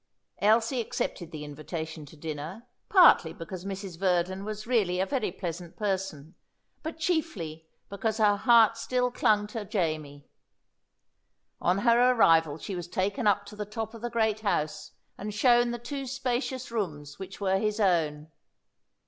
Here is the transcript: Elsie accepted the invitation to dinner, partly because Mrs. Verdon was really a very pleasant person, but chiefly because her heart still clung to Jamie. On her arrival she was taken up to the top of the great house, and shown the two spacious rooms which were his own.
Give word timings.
Elsie 0.39 0.81
accepted 0.81 1.29
the 1.31 1.43
invitation 1.43 2.07
to 2.07 2.17
dinner, 2.17 2.65
partly 2.89 3.33
because 3.33 3.65
Mrs. 3.65 3.99
Verdon 3.99 4.43
was 4.43 4.65
really 4.65 4.99
a 4.99 5.05
very 5.05 5.31
pleasant 5.31 5.77
person, 5.77 6.33
but 6.81 6.97
chiefly 6.97 7.67
because 7.87 8.17
her 8.17 8.35
heart 8.35 8.77
still 8.77 9.11
clung 9.11 9.45
to 9.45 9.63
Jamie. 9.63 10.27
On 11.61 11.77
her 11.77 12.13
arrival 12.13 12.57
she 12.57 12.75
was 12.75 12.87
taken 12.87 13.27
up 13.27 13.45
to 13.45 13.55
the 13.55 13.63
top 13.63 13.93
of 13.93 14.01
the 14.01 14.09
great 14.09 14.39
house, 14.39 14.93
and 15.19 15.35
shown 15.35 15.69
the 15.69 15.77
two 15.77 16.07
spacious 16.07 16.71
rooms 16.71 17.19
which 17.19 17.39
were 17.39 17.59
his 17.59 17.79
own. 17.79 18.31